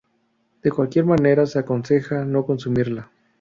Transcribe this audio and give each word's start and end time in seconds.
De 0.63 0.71
cualquier 0.71 1.05
manera 1.05 1.45
se 1.45 1.59
aconseja 1.59 2.25
no 2.25 2.43
consumirla. 2.43 3.11